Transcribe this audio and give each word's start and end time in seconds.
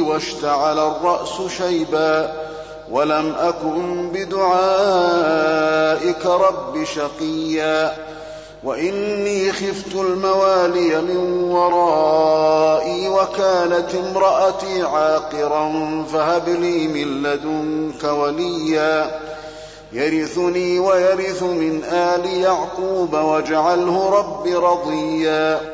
واشتعل 0.00 0.78
الرأس 0.78 1.42
شيبا 1.58 2.32
ولم 2.90 3.34
أكن 3.38 4.10
بدعائك 4.10 5.46
رب 6.26 6.84
شقيا 6.84 7.96
وإني 8.64 9.52
خفت 9.52 9.94
الموالي 9.94 11.02
من 11.02 11.44
ورائي 11.50 13.08
وكانت 13.08 13.94
امرأتي 13.94 14.82
عاقرا 14.82 16.04
فهب 16.12 16.48
لي 16.48 16.88
من 16.88 17.22
لدنك 17.22 18.04
وليا 18.04 19.20
يرثني 19.92 20.78
ويرث 20.78 21.42
من 21.42 21.84
آل 21.84 22.26
يعقوب 22.26 23.14
واجعله 23.14 24.10
رب 24.10 24.46
رضيا 24.46 25.73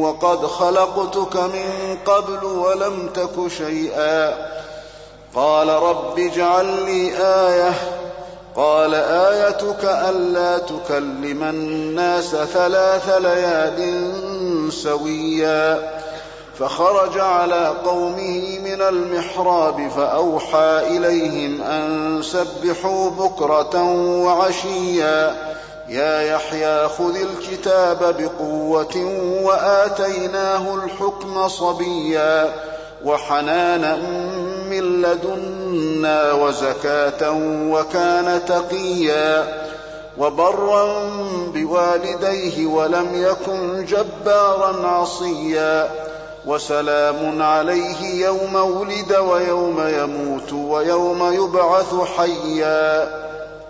وقد 0.00 0.46
خلقتك 0.46 1.36
من 1.36 1.98
قبل 2.06 2.44
ولم 2.44 3.08
تك 3.14 3.48
شيئا. 3.58 4.34
قال 5.34 5.68
رب 5.68 6.18
اجعل 6.18 6.66
لي 6.66 7.12
آية. 7.18 7.72
قال 8.56 8.94
آيتك 8.94 9.84
ألا 9.84 10.58
تكلم 10.58 11.42
الناس 11.42 12.30
ثلاث 12.30 13.08
ليال 13.08 14.72
سويا. 14.72 15.90
فخرج 16.58 17.18
على 17.18 17.74
قومه 17.84 18.58
من 18.64 18.82
المحراب 18.82 19.90
فأوحى 19.96 20.82
إليهم 20.96 21.62
أن 21.62 22.22
سبحوا 22.22 23.10
بكرة 23.10 23.82
وعشيا. 24.24 25.56
يا 25.88 26.20
يحيى 26.20 26.88
خذ 26.88 27.16
الكتاب 27.16 28.16
بقوة 28.18 28.96
وآتيناه 29.42 30.74
الحكم 30.74 31.48
صبيا 31.48 32.52
وحنانا 33.04 33.96
من 34.70 35.02
لدنا 35.02 36.32
وزكاة 36.32 37.30
وكان 37.70 38.40
تقيا 38.46 39.44
وبرا 40.18 41.10
بوالديه 41.54 42.66
ولم 42.66 43.08
يكن 43.14 43.84
جبارا 43.84 44.86
عصيا 44.86 45.90
وسلام 46.46 47.42
عليه 47.42 48.24
يوم 48.24 48.54
ولد 48.54 49.12
ويوم 49.16 49.80
يموت 49.88 50.52
ويوم 50.52 51.32
يبعث 51.32 51.94
حيا 52.16 53.25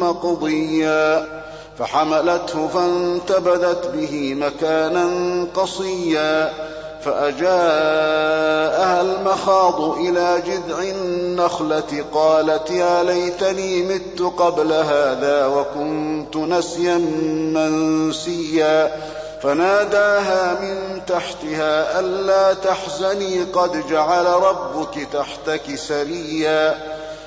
مقضيا 0.00 1.26
فحملته 1.78 2.68
فانتبذت 2.68 3.86
به 3.94 4.34
مكانا 4.34 5.08
قصيا 5.54 6.52
فأجاءها 7.04 9.00
المخاض 9.00 9.80
إلى 9.98 10.42
جذع 10.46 10.82
النخلة 10.82 12.04
قالت 12.14 12.70
يا 12.70 13.02
ليتني 13.02 13.82
مت 13.82 14.22
قبل 14.38 14.72
هذا 14.72 15.46
وكنت 15.46 16.36
نسيا 16.36 16.96
منسيا. 17.54 18.96
فناداها 19.42 20.60
من 20.60 21.00
تحتها 21.06 22.00
ألا 22.00 22.54
تحزني 22.54 23.42
قد 23.42 23.88
جعل 23.90 24.26
ربك 24.26 25.08
تحتك 25.12 25.74
سريا. 25.74 26.74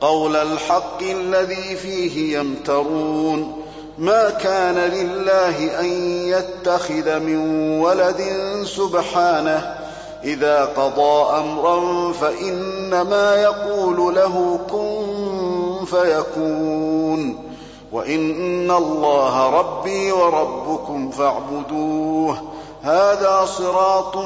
قول 0.00 0.36
الحق 0.36 1.02
الذي 1.02 1.76
فيه 1.76 2.38
يمترون 2.38 3.56
ما 3.98 4.30
كان 4.30 4.74
لله 4.74 5.80
أن 5.80 5.86
يتخذ 6.28 7.18
من 7.18 7.38
ولد 7.80 8.22
سبحانه 8.64 9.76
إذا 10.24 10.64
قضى 10.64 11.38
أمرا 11.38 12.12
فإنما 12.12 13.36
يقول 13.36 14.14
له 14.14 14.60
كن 14.70 15.84
فيكون 15.84 17.50
وإن 17.92 18.70
الله 18.70 19.50
ربي 19.50 20.12
وربكم 20.12 21.10
فاعبدوه 21.10 22.42
هذا 22.82 23.44
صراط 23.58 24.16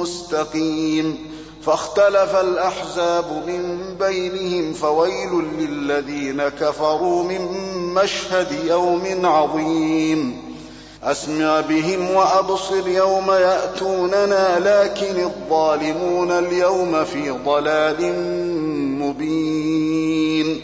مستقيم 0.00 1.30
فاختلف 1.62 2.36
الأحزاب 2.36 3.24
من 3.46 3.94
بينهم 4.00 4.72
فويل 4.72 5.44
للذين 5.58 6.48
كفروا 6.48 7.24
من 7.24 7.48
مشهد 7.94 8.64
يوم 8.66 9.26
عظيم. 9.26 10.42
أسمع 11.04 11.60
بهم 11.60 12.10
وأبصر 12.10 12.88
يوم 12.88 13.30
يأتوننا 13.30 14.58
لكن 14.58 15.24
الظالمون 15.24 16.30
اليوم 16.30 17.04
في 17.04 17.30
ضلال 17.30 18.14
مبين. 19.00 20.60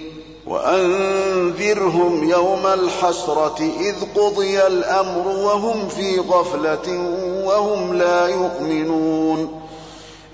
وأنذرهم 0.46 2.31
يوم 2.31 2.66
الحسرة 2.66 3.70
إذ 3.81 3.94
قضي 4.20 4.66
الأمر 4.66 5.28
وهم 5.28 5.88
في 5.88 6.19
غفلة 6.19 7.12
وهم 7.44 7.94
لا 7.94 8.26
يؤمنون. 8.26 9.65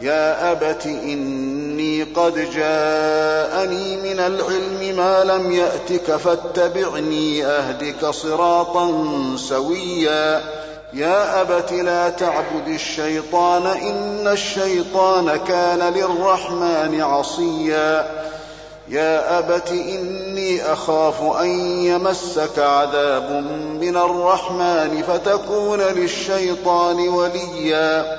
يا 0.00 0.52
أبت 0.52 0.86
إني 0.86 2.02
قد 2.02 2.34
جاءني 2.34 3.96
من 3.96 4.20
العلم 4.20 4.96
ما 4.96 5.24
لم 5.24 5.52
يأتك 5.52 6.16
فاتبعني 6.16 7.46
أهدك 7.46 8.06
صراطا 8.10 9.04
سويا. 9.36 10.40
يا 10.92 11.40
أبت 11.40 11.72
لا 11.72 12.08
تعبد 12.08 12.68
الشيطان 12.68 13.66
إن 13.66 14.28
الشيطان 14.28 15.36
كان 15.36 15.78
للرحمن 15.94 17.00
عصيا. 17.00 18.06
يا 18.88 19.38
أبت 19.38 19.70
إني 19.70 20.72
أخاف 20.72 21.22
أن 21.40 21.48
يمسك 21.84 22.58
عذاب 22.58 23.30
من 23.80 23.96
الرحمن 23.96 25.02
فتكون 25.08 25.80
للشيطان 25.80 27.08
وليا. 27.08 28.18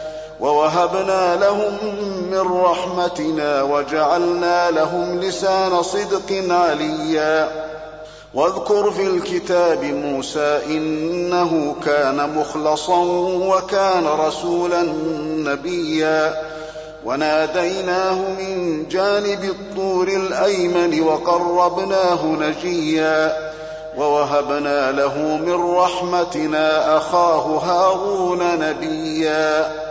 ووهبنا 0.41 1.35
لهم 1.35 1.77
من 2.31 2.61
رحمتنا 2.61 3.63
وجعلنا 3.63 4.71
لهم 4.71 5.19
لسان 5.19 5.83
صدق 5.83 6.53
عليا. 6.53 7.49
واذكر 8.33 8.91
في 8.91 9.03
الكتاب 9.03 9.83
موسى 9.83 10.61
إنه 10.65 11.75
كان 11.85 12.29
مخلصا 12.37 12.99
وكان 13.47 14.07
رسولا 14.07 14.81
نبيا. 15.37 16.41
وناديناه 17.05 18.15
من 18.15 18.85
جانب 18.87 19.43
الطور 19.43 20.07
الأيمن 20.07 21.01
وقربناه 21.01 22.25
نجيا. 22.25 23.51
ووهبنا 23.97 24.91
له 24.91 25.17
من 25.17 25.75
رحمتنا 25.75 26.97
أخاه 26.97 27.57
هارون 27.57 28.59
نبيا. 28.59 29.90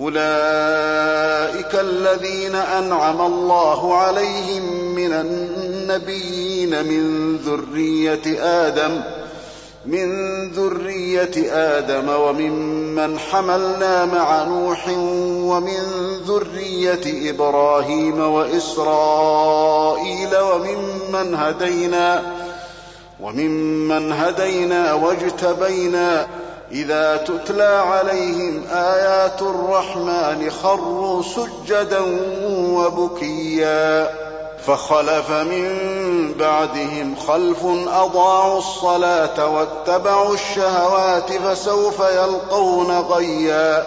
أولئك 0.00 1.74
الذين 1.74 2.54
أنعم 2.54 3.20
الله 3.20 3.94
عليهم 3.94 4.94
من 4.94 5.12
النبيين 5.12 6.86
من 6.86 7.36
ذرية 7.36 8.42
آدم 8.42 9.00
من 9.86 10.08
ذرية 10.50 11.52
آدم 11.52 12.08
وممن 12.08 13.18
حملنا 13.18 14.04
مع 14.04 14.44
نوح 14.44 14.88
ومن 15.28 15.82
ذرية 16.26 17.30
إبراهيم 17.30 18.20
وإسرائيل 18.20 19.56
وممن 20.36 21.34
هدينا 21.34 22.22
وممن 23.20 24.12
هدينا 24.12 24.92
واجتبينا 24.92 26.26
إذا 26.72 27.16
تتلى 27.16 27.82
عليهم 27.86 28.62
آيات 28.72 29.42
الرحمن 29.42 30.50
خروا 30.62 31.22
سجدا 31.22 32.00
وبكيا 32.52 34.10
فخلف 34.66 35.30
من 35.30 35.74
بعدهم 36.38 37.14
خلف 37.28 37.64
أضاعوا 37.88 38.58
الصلاة 38.58 39.46
واتبعوا 39.46 40.34
الشهوات 40.34 41.32
فسوف 41.32 42.00
يلقون 42.00 43.00
غيا 43.00 43.86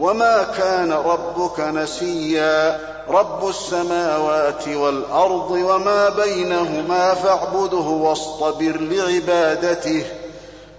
وما 0.00 0.42
كان 0.42 0.92
ربك 0.92 1.60
نسيا 1.60 2.80
رب 3.08 3.48
السماوات 3.48 4.68
والأرض 4.68 5.50
وما 5.50 6.08
بينهما 6.08 7.14
فاعبده 7.14 7.76
واصطبر 7.76 8.76
لعبادته 8.80 10.04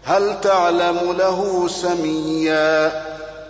هل 0.03 0.41
تعلم 0.41 1.15
له 1.17 1.67
سميا 1.67 2.91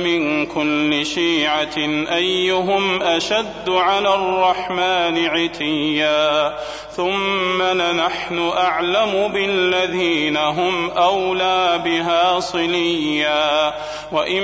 من 0.00 0.46
كل 0.46 1.06
شيعة 1.06 1.76
أيهم 2.14 3.02
أشد 3.02 3.68
على 3.68 4.14
الرحمن 4.14 5.26
عتيا 5.26 6.54
ثم 6.90 7.62
لنحن 7.62 8.38
أعلم 8.56 9.28
بالذين 9.34 10.36
هم 10.36 10.90
أولى 10.90 11.80
بها 11.84 12.40
صليا 12.40 13.74
وإن 14.12 14.42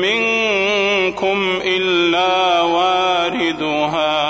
منكم 0.00 1.60
إلا 1.64 2.60
واردها 2.60 4.29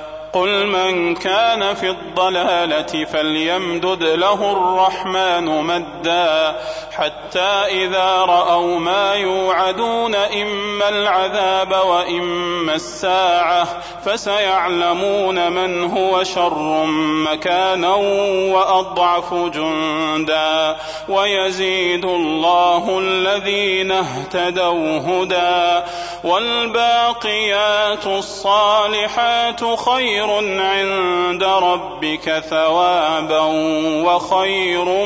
قل 0.33 0.65
من 0.67 1.15
كان 1.15 1.73
في 1.73 1.89
الضلالة 1.89 3.05
فليمدد 3.05 4.03
له 4.03 4.51
الرحمن 4.51 5.45
مدا 5.45 6.55
حتى 6.91 7.49
إذا 7.67 8.25
رأوا 8.25 8.79
ما 8.79 9.13
يوعدون 9.13 10.15
إما 10.15 10.89
العذاب 10.89 11.71
وإما 11.85 12.75
الساعة 12.75 13.67
فسيعلمون 14.05 15.51
من 15.51 15.91
هو 15.91 16.23
شر 16.23 16.85
مكانا 17.31 17.95
وأضعف 18.53 19.33
جندا 19.33 20.75
ويزيد 21.09 22.05
الله 22.05 22.99
الذين 22.99 23.91
اهتدوا 23.91 24.99
هدى 24.99 25.85
والباقيات 26.23 28.05
الصالحات 28.07 29.79
خير 29.79 30.20
خير 30.21 30.59
عند 30.59 31.43
ربك 31.43 32.43
ثوابا 32.49 33.41
وخير 34.05 35.05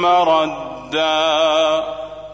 مردا. 0.00 2.01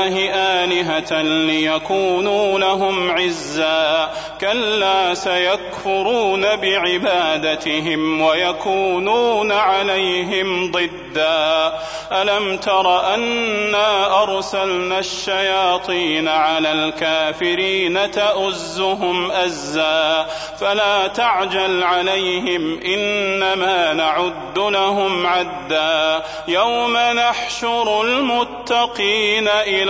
الله 0.00 0.30
آلهة 0.34 1.22
ليكونوا 1.22 2.58
لهم 2.58 3.10
عزا. 3.10 4.10
كلا 4.40 5.14
سيكفرون 5.14 6.56
بعبادتهم 6.56 8.20
ويكونون 8.20 9.52
عليهم 9.52 10.70
ضدا. 10.70 11.72
ألم 12.12 12.56
تر 12.56 13.14
أنا 13.14 14.22
أرسلنا 14.22 14.98
الشياطين 14.98 16.28
على 16.28 16.72
الكافرين 16.72 18.10
تؤزهم 18.10 19.30
أزا؟ 19.30 20.26
فلا 20.60 21.06
تعجل 21.06 21.82
عليهم 21.82 22.80
إنما 22.80 23.92
نعد 23.92 24.58
لهم 24.58 25.26
عدا. 25.26 26.22
يوم 26.48 26.96
نحشر 26.96 28.02
المتقين 28.02 29.48
إلى 29.48 29.89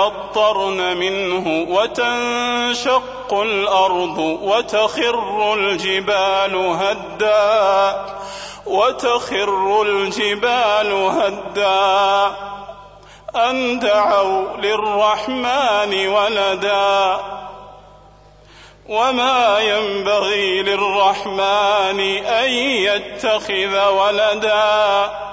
يتفطرن 0.07 0.97
منه 0.97 1.65
وتنشق 1.69 3.33
الأرض 3.33 4.17
وتخر 4.41 5.53
الجبال 5.53 6.55
هدا 6.55 8.05
وتخر 8.65 9.81
الجبال 9.81 10.93
هدا. 10.93 12.35
أن 13.35 13.79
دعوا 13.79 14.57
للرحمن 14.57 16.07
ولدا. 16.07 17.19
وما 18.89 19.59
ينبغي 19.59 20.61
للرحمن 20.61 21.99
أن 22.25 22.49
يتخذ 22.49 23.87
ولدا. 23.87 25.30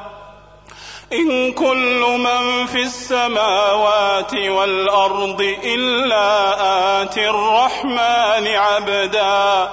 إن 1.13 1.53
كل 1.53 2.05
من 2.19 2.67
في 2.67 2.83
السماوات 2.83 4.35
والأرض 4.35 5.41
إلا 5.65 6.23
آتي 7.03 7.31
الرحمن 7.31 8.47
عبدا. 8.47 9.69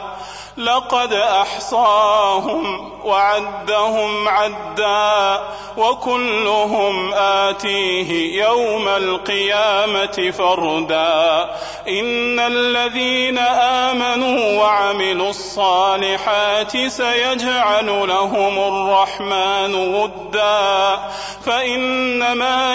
لقد 0.57 1.13
أحصاهم 1.13 2.91
وعدهم 3.03 4.27
عدا 4.27 5.43
وكلهم 5.77 7.13
آتيه 7.13 8.43
يوم 8.43 8.87
القيامة 8.87 10.33
فردا. 10.37 11.49
إن 11.87 12.39
الذين 12.39 13.37
آمنوا 13.37 14.61
وعملوا 14.61 15.29
الصالحات 15.29 16.77
سيجعل 16.87 18.07
لهم 18.07 18.57
الرحمن 18.57 19.75
ودا. 19.75 20.99
فإنما 21.45 22.74